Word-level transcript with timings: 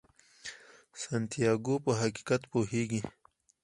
سانتیاګو 1.01 1.75
په 1.85 1.91
حقیقت 2.01 2.41
پوهیږي. 2.51 3.01